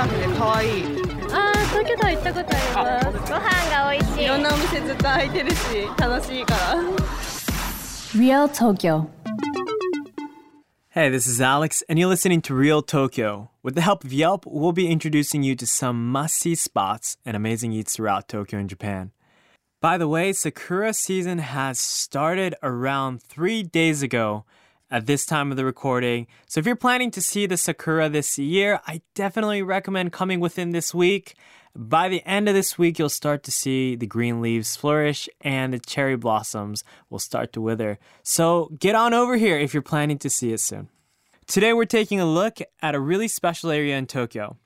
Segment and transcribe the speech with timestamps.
[0.00, 0.82] ラフルで可愛い
[1.32, 5.56] あー東京タワー行ったことありますご飯が美味しいいろんなお店ずっと開いてるし
[5.98, 6.74] 楽しいから
[8.14, 9.08] Real Tokyo
[10.90, 13.50] Hey, this is Alex, and you're listening to Real Tokyo.
[13.62, 17.36] With the help of Yelp, we'll be introducing you to some must see spots and
[17.36, 19.10] amazing eats throughout Tokyo and Japan.
[19.82, 24.46] By the way, Sakura season has started around three days ago
[24.91, 26.27] at this time of the recording.
[26.47, 30.71] So if you're planning to see the Sakura this year, I definitely recommend coming within
[30.71, 31.35] this week.
[31.73, 35.73] By the end of this week, you'll start to see the green leaves flourish and
[35.73, 37.97] the cherry blossoms will start to wither.
[38.21, 40.89] So get on over here if you're planning to see it soon.
[41.47, 44.57] Today, we're taking a look at a really special area in Tokyo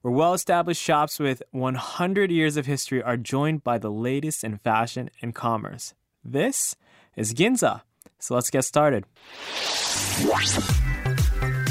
[0.00, 4.58] where well established shops with 100 years of history are joined by the latest in
[4.58, 5.94] fashion and commerce.
[6.22, 6.76] This
[7.16, 7.82] is Ginza.
[8.24, 9.04] So let's get started.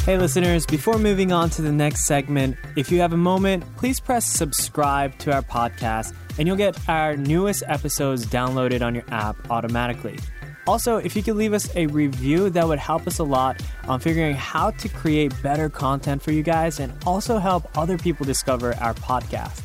[0.06, 4.00] Hey, listeners, before moving on to the next segment, if you have a moment, please
[4.00, 9.36] press subscribe to our podcast and you'll get our newest episodes downloaded on your app
[9.50, 10.20] automatically.
[10.68, 14.00] Also, if you could leave us a review, that would help us a lot on
[14.00, 18.76] figuring how to create better content for you guys and also help other people discover
[18.76, 19.58] our podcast.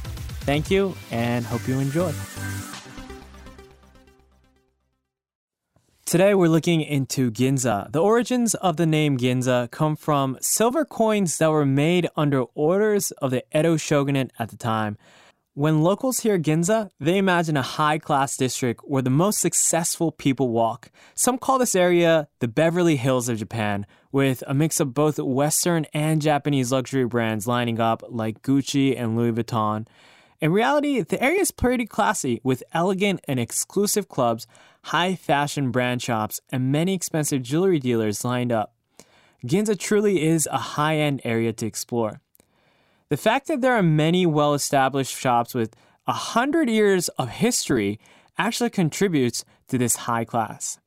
[0.47, 2.15] Thank you and hope you enjoy.
[6.09, 7.93] Today we're looking into Ginza.
[7.93, 13.11] The origins of the name Ginza come from silver coins that were made under orders
[13.19, 14.97] of the Edo shogunate at the time.
[15.53, 20.49] When locals hear Ginza, they imagine a high class district where the most successful people
[20.49, 20.91] walk.
[21.15, 25.85] Some call this area the Beverly Hills of Japan, with a mix of both Western
[25.93, 29.87] and Japanese luxury brands lining up like Gucci and Louis Vuitton.
[30.41, 34.47] In reality, the area is pretty classy with elegant and exclusive clubs,
[34.85, 38.73] high fashion brand shops, and many expensive jewelry dealers lined up.
[39.45, 42.21] Ginza truly is a high end area to explore.
[43.09, 45.75] The fact that there are many well established shops with
[46.07, 47.99] a hundred years of history
[48.37, 50.79] actually contributes to this high class.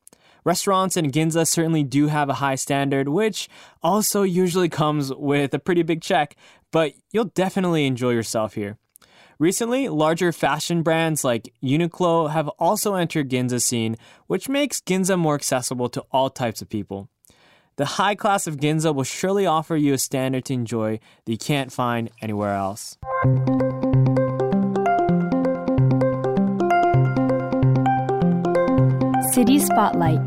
[0.44, 3.50] Restaurants in Ginza certainly do have a high standard, which
[3.82, 6.36] also usually comes with a pretty big check,
[6.70, 8.78] but you'll definitely enjoy yourself here.
[9.38, 15.34] Recently, larger fashion brands like Uniqlo have also entered Ginza scene, which makes Ginza more
[15.34, 17.08] accessible to all types of people.
[17.76, 21.38] The high class of Ginza will surely offer you a standard to enjoy that you
[21.38, 22.98] can't find anywhere else.
[29.32, 30.20] City Spotlight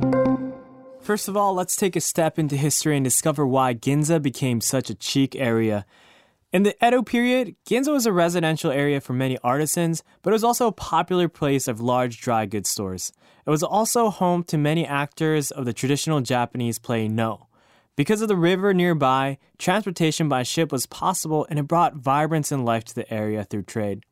[0.99, 4.89] First of all, let's take a step into history and discover why Ginza became such
[4.89, 5.85] a chic area.
[6.55, 10.43] In the Edo period, Ginza was a residential area for many artisans, but it was
[10.45, 13.11] also a popular place of large dry goods stores.
[13.45, 17.47] It was also home to many actors of the traditional Japanese play No.
[17.97, 22.63] Because of the river nearby, transportation by ship was possible and it brought vibrance and
[22.63, 24.05] life to the area through trade.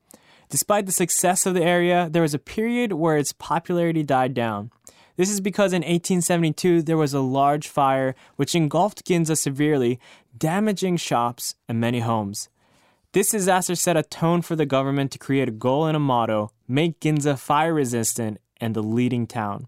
[0.50, 4.70] Despite the success of the area, there was a period where its popularity died down.
[5.16, 10.00] This is because in 1872 there was a large fire which engulfed Ginza severely,
[10.36, 12.50] damaging shops and many homes.
[13.12, 16.52] This disaster set a tone for the government to create a goal and a motto
[16.68, 19.68] make Ginza fire resistant and the leading town.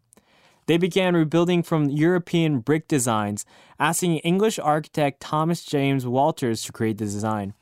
[0.66, 3.46] They began rebuilding from European brick designs,
[3.80, 7.54] asking English architect Thomas James Waters to create the design.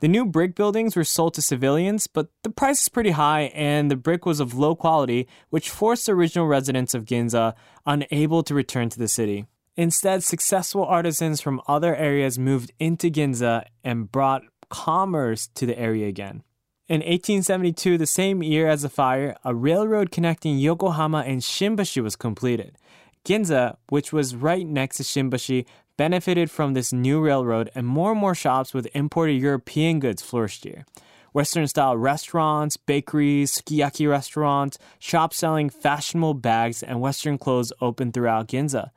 [0.00, 3.90] The new brick buildings were sold to civilians, but the price is pretty high and
[3.90, 7.54] the brick was of low quality, which forced the original residents of Ginza
[7.84, 9.46] unable to return to the city.
[9.76, 16.06] Instead, successful artisans from other areas moved into Ginza and brought commerce to the area
[16.06, 16.42] again.
[16.88, 22.16] In 1872, the same year as the fire, a railroad connecting Yokohama and Shimbashi was
[22.16, 22.78] completed.
[23.24, 25.66] Ginza, which was right next to Shimbashi,
[25.98, 30.64] benefited from this new railroad, and more and more shops with imported European goods flourished
[30.64, 30.86] here.
[31.34, 38.48] Western style restaurants, bakeries, sukiyaki restaurants, shops selling fashionable bags, and Western clothes opened throughout
[38.48, 38.92] Ginza.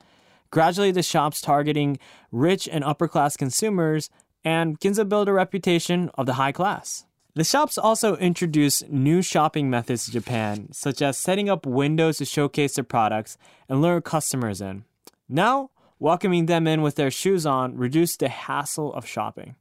[0.49, 1.99] Gradually, the shops targeting
[2.31, 4.09] rich and upper class consumers,
[4.45, 7.05] and Ginza built a reputation of the high class.
[7.33, 12.25] The shops also introduced new shopping methods to Japan, such as setting up windows to
[12.25, 13.37] showcase their products
[13.69, 14.83] and lure customers in.
[15.29, 19.55] Now, welcoming them in with their shoes on reduced the hassle of shopping.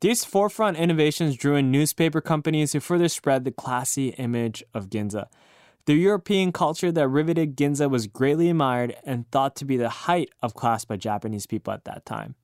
[0.00, 5.26] These forefront innovations drew in newspaper companies who further spread the classy image of Ginza.
[5.84, 10.30] The European culture that riveted Ginza was greatly admired and thought to be the height
[10.42, 12.34] of class by Japanese people at that time.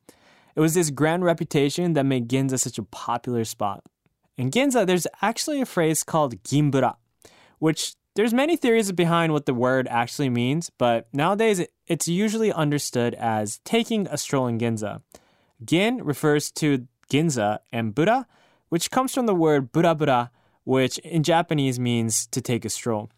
[0.55, 3.85] It was this grand reputation that made Ginza such a popular spot.
[4.37, 6.97] In Ginza, there's actually a phrase called gimbura,
[7.59, 13.15] which there's many theories behind what the word actually means, but nowadays it's usually understood
[13.15, 15.03] as taking a stroll in Ginza.
[15.65, 18.27] Gin refers to Ginza and bura,
[18.71, 20.31] which comes from the word burabura,
[20.65, 23.09] which in Japanese means to take a stroll.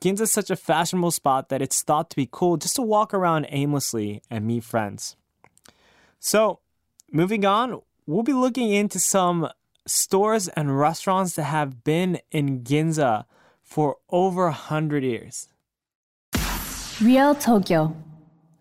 [0.00, 3.14] Ginza is such a fashionable spot that it's thought to be cool just to walk
[3.14, 5.14] around aimlessly and meet friends.
[6.18, 6.58] So,
[7.12, 9.48] moving on, we'll be looking into some
[9.86, 13.24] stores and restaurants that have been in Ginza
[13.68, 15.48] for over 100 years.
[17.00, 17.94] Real Tokyo.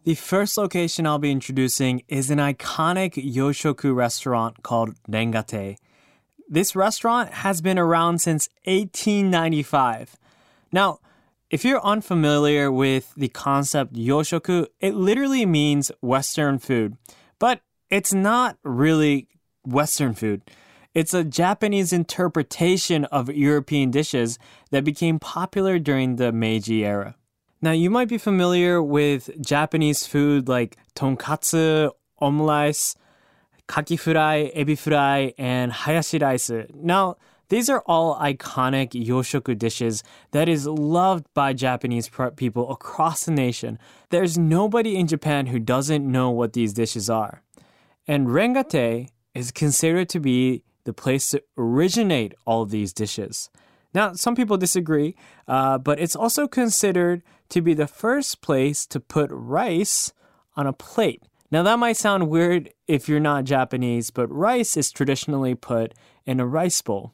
[0.03, 5.77] The first location I'll be introducing is an iconic Yoshoku restaurant called Rengatei.
[6.49, 10.17] This restaurant has been around since 1895.
[10.71, 10.99] Now,
[11.49, 16.97] if you're unfamiliar with the concept Yoshoku, it literally means Western food,
[17.39, 19.27] but it's not really
[19.65, 20.41] Western food.
[20.97, 24.39] It's a Japanese interpretation of European dishes
[24.71, 27.15] that became popular during the Meiji era.
[27.61, 32.95] Now, you might be familiar with Japanese food like tonkatsu, omurice,
[33.67, 36.49] kaki fry, ebi fry, and hayashi rice.
[36.73, 37.17] Now,
[37.49, 43.77] these are all iconic yoshoku dishes that is loved by Japanese people across the nation.
[44.09, 47.43] There's nobody in Japan who doesn't know what these dishes are.
[48.07, 53.51] And Rengatei is considered to be the place to originate all these dishes.
[53.93, 55.15] Now, some people disagree,
[55.47, 60.13] uh, but it's also considered to be the first place to put rice
[60.55, 61.23] on a plate.
[61.51, 65.93] Now, that might sound weird if you're not Japanese, but rice is traditionally put
[66.25, 67.13] in a rice bowl.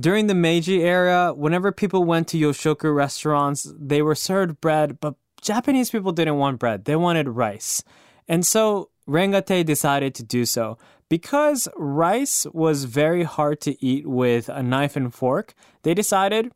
[0.00, 5.16] During the Meiji era, whenever people went to Yoshoku restaurants, they were served bread, but
[5.42, 7.82] Japanese people didn't want bread, they wanted rice.
[8.26, 10.78] And so Rengatei decided to do so.
[11.12, 16.52] Because rice was very hard to eat with a knife and fork, they decided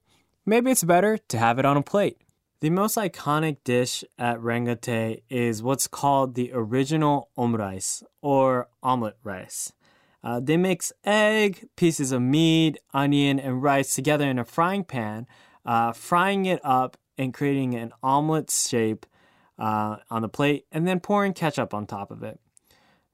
[0.46, 2.22] maybe it's better to have it on a plate.
[2.60, 9.74] The most iconic dish at Rengatei is what's called the original omurice or omelet rice.
[10.24, 15.26] Uh, they mix egg, pieces of meat, onion, and rice together in a frying pan,
[15.66, 19.04] uh, frying it up and creating an omelet shape
[19.58, 22.40] uh, on the plate, and then pouring ketchup on top of it.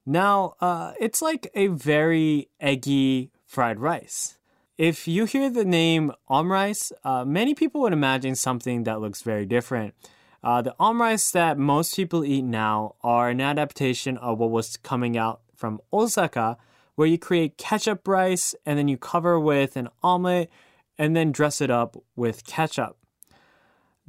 [0.04, 4.38] Now, uh, it's like a very eggy fried rice.
[4.76, 9.46] If you hear the name omrice, uh, many people would imagine something that looks very
[9.46, 9.94] different.
[10.43, 15.16] Uh, the omrice that most people eat now are an adaptation of what was coming
[15.16, 16.56] out from Osaka,
[16.96, 20.50] where you create ketchup rice and then you cover with an omelet
[20.99, 22.96] and then dress it up with ketchup.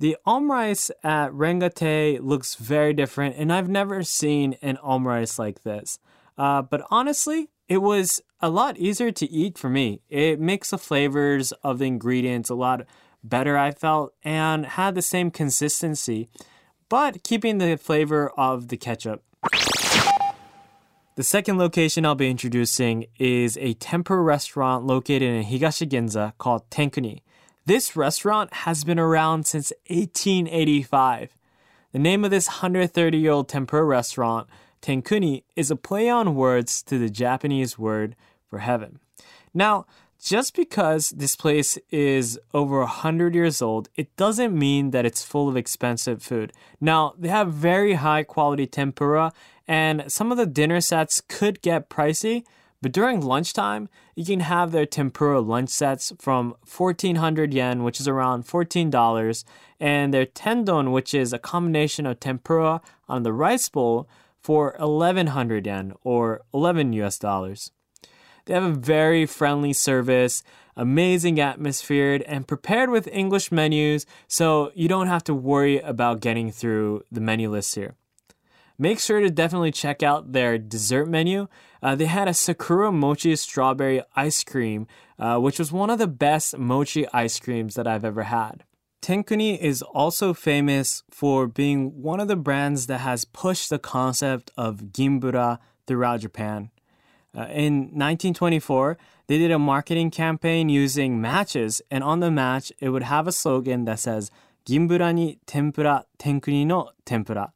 [0.03, 5.97] The omrice at Rengatei looks very different, and I've never seen an omrice like this.
[6.37, 10.01] Uh, but honestly, it was a lot easier to eat for me.
[10.09, 12.85] It makes the flavors of the ingredients a lot
[13.23, 16.27] better, I felt, and had the same consistency,
[16.89, 19.23] but keeping the flavor of the ketchup.
[21.15, 26.69] The second location I'll be introducing is a tempura restaurant located in Higashi Ginza called
[26.69, 27.21] Tenkuni.
[27.65, 31.37] This restaurant has been around since 1885.
[31.93, 34.49] The name of this 130 year old tempura restaurant,
[34.81, 38.17] Tenkuni, is a play on words to the Japanese word
[38.49, 38.99] for heaven.
[39.53, 39.85] Now,
[40.21, 45.47] just because this place is over 100 years old, it doesn't mean that it's full
[45.47, 46.51] of expensive food.
[46.81, 49.31] Now, they have very high quality tempura,
[49.69, 52.43] and some of the dinner sets could get pricey,
[52.83, 58.09] but during lunchtime, you can have their tempura lunch sets from 1400 yen, which is
[58.09, 59.45] around $14,
[59.79, 64.07] and their tendon, which is a combination of tempura on the rice bowl,
[64.41, 67.71] for 1100 yen or 11 US dollars.
[68.43, 70.43] They have a very friendly service,
[70.75, 76.51] amazing atmosphere, and prepared with English menus, so you don't have to worry about getting
[76.51, 77.95] through the menu list here
[78.77, 81.47] make sure to definitely check out their dessert menu.
[81.81, 84.87] Uh, they had a Sakura Mochi strawberry ice cream,
[85.19, 88.63] uh, which was one of the best mochi ice creams that I've ever had.
[89.01, 94.51] Tenkuni is also famous for being one of the brands that has pushed the concept
[94.55, 96.71] of gimbura throughout Japan.
[97.35, 102.89] Uh, in 1924, they did a marketing campaign using matches, and on the match, it
[102.89, 104.31] would have a slogan that says,
[104.65, 107.51] Gimbura ni tempura, tenkuni no tempura.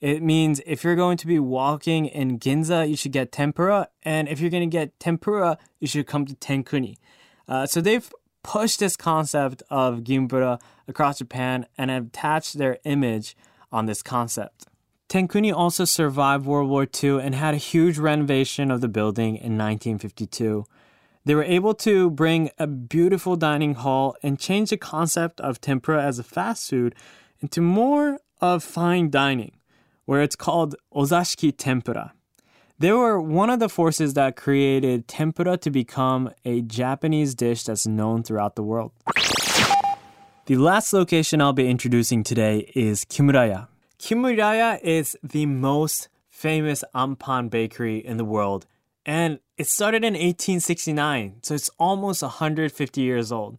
[0.00, 3.88] It means if you're going to be walking in Ginza, you should get tempura.
[4.02, 6.96] And if you're going to get tempura, you should come to Tenkuni.
[7.48, 8.12] Uh, so they've
[8.42, 13.36] pushed this concept of Gimbura across Japan and attached their image
[13.72, 14.66] on this concept.
[15.08, 19.56] Tenkuni also survived World War II and had a huge renovation of the building in
[19.56, 20.64] 1952.
[21.24, 26.02] They were able to bring a beautiful dining hall and change the concept of tempura
[26.02, 26.94] as a fast food
[27.40, 29.55] into more of fine dining,
[30.06, 32.14] where it's called ozashiki tempura.
[32.78, 37.86] They were one of the forces that created tempura to become a Japanese dish that's
[37.86, 38.92] known throughout the world.
[40.46, 43.68] The last location I'll be introducing today is Kimuraya.
[43.98, 48.66] Kimuraya is the most famous ampan bakery in the world,
[49.04, 53.58] and it started in 1869, so it's almost 150 years old.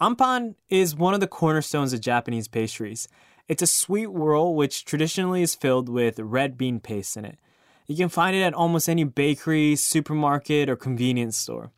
[0.00, 3.06] Ampan is one of the cornerstones of Japanese pastries.
[3.48, 7.38] It's a sweet whirl which traditionally is filled with red bean paste in it.
[7.86, 11.70] You can find it at almost any bakery, supermarket, or convenience store.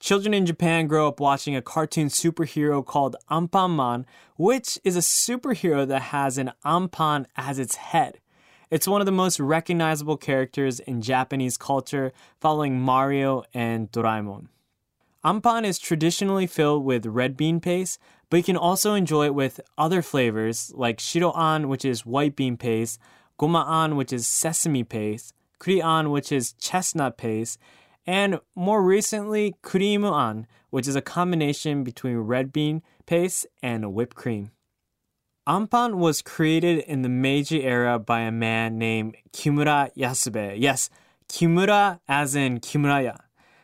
[0.00, 4.04] Children in Japan grow up watching a cartoon superhero called Anpanman,
[4.36, 8.20] which is a superhero that has an Anpan as its head.
[8.70, 14.48] It's one of the most recognizable characters in Japanese culture, following Mario and Doraemon.
[15.24, 17.98] Anpan is traditionally filled with red bean paste,
[18.30, 22.56] but you can also enjoy it with other flavors like shiro-an, which is white bean
[22.56, 23.00] paste,
[23.38, 27.58] goma-an, which is sesame paste, kuri-an, which is chestnut paste,
[28.06, 34.52] and more recently, kurimu-an, which is a combination between red bean paste and whipped cream.
[35.48, 40.54] Ampan was created in the Meiji era by a man named Kimura Yasubei.
[40.58, 40.90] Yes,
[41.28, 43.18] Kimura as in Kimuraya.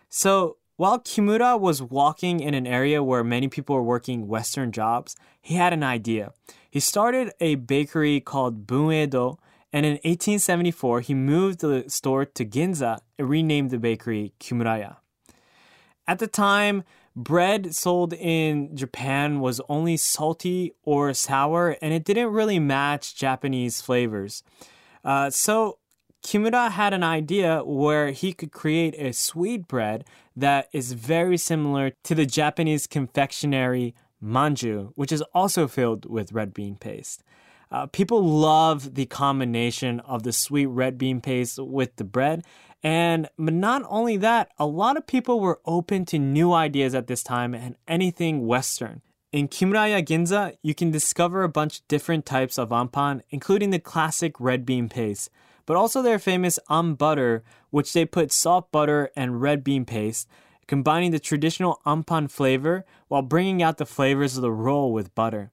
[0.09, 5.17] So while Kimura was walking in an area where many people were working Western jobs,
[5.41, 6.33] he had an idea.
[6.71, 9.39] He started a bakery called Bun'eido,
[9.73, 14.97] and in 1874 he moved the store to Ginza and renamed the bakery Kimuraya.
[16.07, 16.83] At the time,
[17.17, 23.81] bread sold in Japan was only salty or sour, and it didn't really match Japanese
[23.81, 24.43] flavors.
[25.05, 25.79] Uh, so
[26.25, 30.05] Kimura had an idea where he could create a sweet bread
[30.35, 36.55] that is very similar to the Japanese confectionery manju, which is also filled with red
[36.55, 37.23] bean paste.
[37.71, 42.43] Uh, people love the combination of the sweet red bean paste with the bread,
[42.83, 47.23] and not only that, a lot of people were open to new ideas at this
[47.23, 49.03] time and anything Western.
[49.31, 53.79] In Kimuraya Ginza, you can discover a bunch of different types of ampan, including the
[53.79, 55.29] classic red bean paste,
[55.67, 60.29] but also their famous am butter, which they put salt butter and red bean paste,
[60.67, 65.51] combining the traditional ampan flavor while bringing out the flavors of the roll with butter.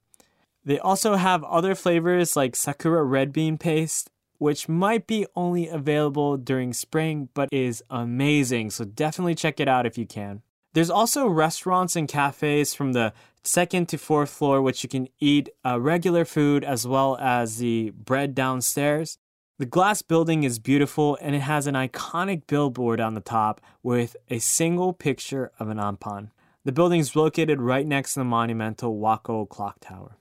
[0.64, 4.10] They also have other flavors like sakura red bean paste
[4.42, 8.72] which might be only available during spring but is amazing.
[8.72, 10.42] So definitely check it out if you can.
[10.74, 13.14] There's also restaurants and cafes from the
[13.44, 17.92] second to fourth floor, which you can eat uh, regular food as well as the
[17.92, 19.20] bread downstairs.
[19.62, 24.16] The glass building is beautiful and it has an iconic billboard on the top with
[24.28, 26.32] a single picture of an ampan.
[26.66, 30.18] The building is located right next to the monumental Wako clock tower.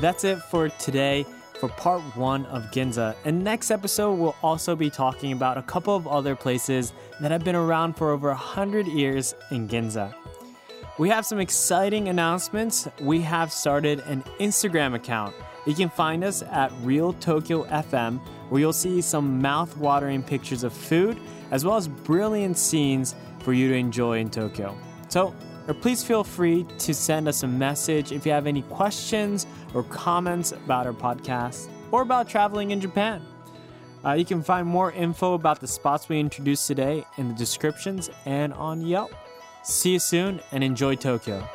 [0.00, 1.26] That's it for today
[1.60, 3.14] for part one of Ginza.
[3.26, 7.44] And next episode, we'll also be talking about a couple of other places that have
[7.44, 10.14] been around for over 100 years in Ginza.
[11.02, 12.86] We have some exciting announcements.
[13.00, 15.34] We have started an Instagram account.
[15.66, 20.72] You can find us at Real Tokyo FM, where you'll see some mouth-watering pictures of
[20.72, 21.18] food,
[21.50, 24.78] as well as brilliant scenes for you to enjoy in Tokyo.
[25.08, 25.34] So
[25.66, 29.82] or please feel free to send us a message if you have any questions or
[29.82, 33.26] comments about our podcast or about traveling in Japan.
[34.04, 38.08] Uh, you can find more info about the spots we introduced today in the descriptions
[38.24, 39.12] and on Yelp.
[39.62, 41.48] See you soon and enjoy Tokyo.